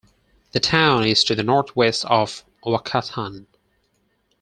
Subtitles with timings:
[0.53, 3.45] The town is to the north-west of Whakatane.